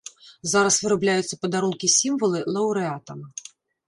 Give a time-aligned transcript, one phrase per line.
[0.51, 3.19] Зараз вырабляюцца падарункі-сімвалы лаўрэатам.